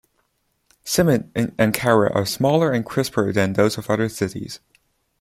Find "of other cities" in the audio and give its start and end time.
3.77-4.59